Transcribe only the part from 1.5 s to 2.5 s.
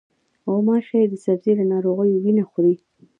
له ناروغانو وینه